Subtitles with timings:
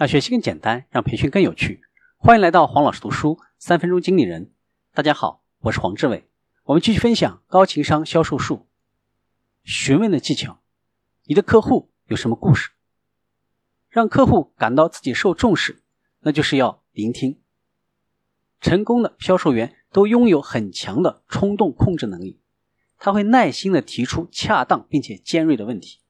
[0.00, 1.82] 让学习更简单，让培训更有趣。
[2.16, 4.50] 欢迎来到黄老师读书三分钟经理人。
[4.94, 6.26] 大家好，我是黄志伟。
[6.64, 8.66] 我们继续分享高情商销售术。
[9.62, 10.62] 询问的技巧：
[11.24, 12.70] 你的客户有什么故事？
[13.90, 15.82] 让客户感到自己受重视，
[16.20, 17.38] 那就是要聆听。
[18.58, 22.40] 成功的销售员都拥有很强的冲动控制能力，
[22.96, 26.00] 他会耐心的提出恰当并且尖锐的问题，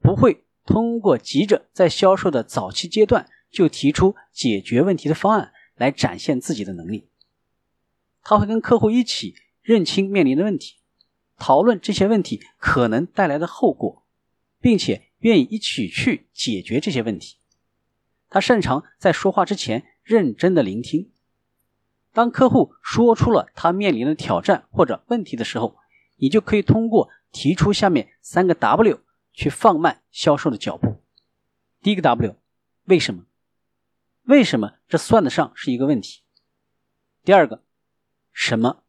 [0.00, 0.45] 不会。
[0.66, 7.08] 通过急着在销售的早期阶段就提出解决问题的方案来展现自己的能力，
[8.22, 10.76] 他会跟客户一起认清面临的问题，
[11.38, 14.04] 讨论这些问题可能带来的后果，
[14.60, 17.36] 并且愿意一起去解决这些问题。
[18.28, 21.12] 他擅长在说话之前认真的聆听。
[22.12, 25.76] 当客户说出了他面临的挑战或者问题的时候，
[26.16, 29.00] 你就可以通过提出下面三个 W。
[29.36, 31.02] 去放慢销售的脚步。
[31.82, 32.34] 第一个 W，
[32.86, 33.26] 为什么？
[34.22, 36.22] 为什么这算得上是一个问题？
[37.22, 37.62] 第二个，
[38.32, 38.82] 什么？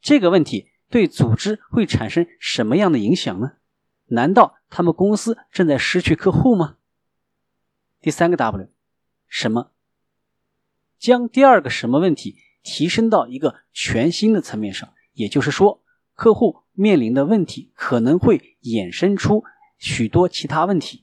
[0.00, 3.56] 这个问题对组织会产生什么样的影响呢？
[4.06, 6.78] 难道他们公司正在失去客户吗？
[8.00, 8.70] 第三个 W，
[9.26, 9.72] 什么？
[10.98, 15.82] 将第二个什么问题提升到一个全新的层面上，也就是说，
[16.14, 16.62] 客户。
[16.80, 19.42] 面临的问题可能会衍生出
[19.78, 21.02] 许多其他问题。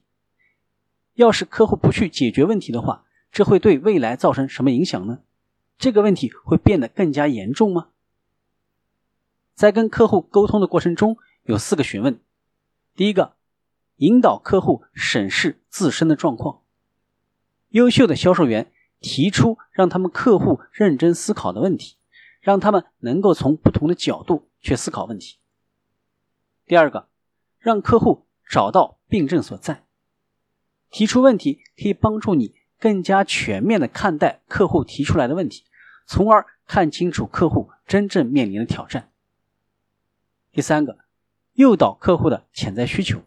[1.15, 5.19] 要是客户不去解决问题的话，这会对未来造成什么影响呢？
[5.77, 7.89] 这个问题会变得更加严重吗？
[9.53, 12.21] 在跟客户沟通的过程中，有四个询问。
[12.95, 13.33] 第一个，
[13.97, 16.61] 引导客户审视自身的状况。
[17.71, 21.97] 优秀的销售员提出让他们客户认真思考的问题，
[22.39, 25.37] 让他们能够从不同的角度去思考问题。
[26.67, 27.07] 第二个，
[27.59, 29.83] 让客户找到病症所在，
[30.89, 35.63] 提出问题可以帮助你更加全面的看待客户提出来的问题，
[36.07, 39.11] 从而看清楚客户真正面临的挑战。
[40.51, 40.97] 第三个，
[41.53, 43.21] 诱导客户的潜在需求，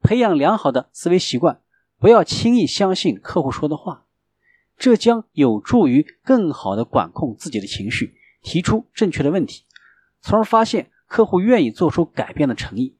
[0.00, 1.60] 培养良好的思维习惯，
[1.98, 4.06] 不要轻易相信客户说的话，
[4.78, 9.66] 这将有助于更好的管控自己的情绪，提出正确的问题，
[10.22, 10.90] 从而发现。
[11.10, 12.96] 客户愿意做出改变的诚意，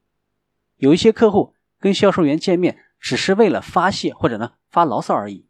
[0.75, 5.47] 有一些客户跟销售员见面只是为了发泄或者呢发牢骚而已，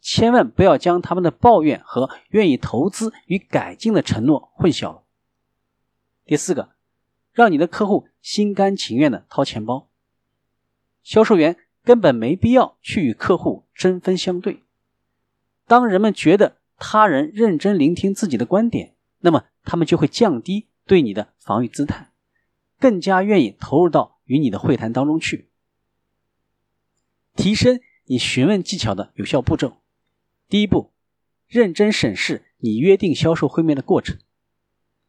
[0.00, 5.04] 千万不要将他们的抱怨和愿意投资与改进的承诺混淆了。
[6.24, 6.70] 第四个，
[7.32, 9.88] 让你的客户心甘情愿的掏钱包，
[11.04, 14.64] 销售员根本没必要去与客户针锋相对。
[15.68, 20.66] 当人们觉得他人认真聆听自己的观点，那么他们就会降低。
[20.84, 22.12] 对你的防御姿态，
[22.78, 25.50] 更加愿意投入到与你的会谈当中去，
[27.34, 29.80] 提升你询问技巧的有效步骤。
[30.48, 30.92] 第一步，
[31.46, 34.18] 认真审视你约定销售会面的过程，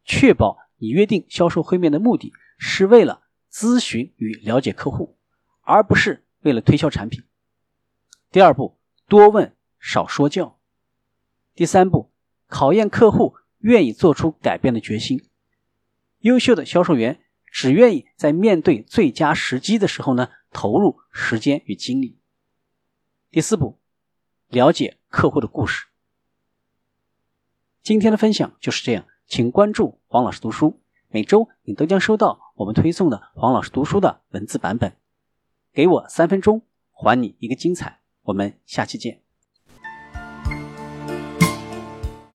[0.06, 5.18] 确保你约定销售会面的目的是为了咨询与了解客户，
[5.62, 7.24] 而不是为了推销产品。
[8.32, 10.60] 第二步，多问少说教。
[11.56, 12.12] 第三步，
[12.48, 15.30] 考验客户愿意做出改变的决心。
[16.24, 17.20] 优秀的销售员
[17.52, 22.18] 只愿意在面对最佳时机的时候呢，投入时间与精力。
[23.30, 23.78] 第四步，
[24.48, 25.88] 了解客户的故事。
[27.82, 30.80] 今天的分享就是这样，请关注黄老师读书，
[31.10, 34.96] 每周你都将收到我们推送的黄老师读书的文字版本。
[35.74, 36.62] 给我三分钟，
[36.92, 38.00] 还你一个精彩。
[38.22, 39.23] 我们下期见。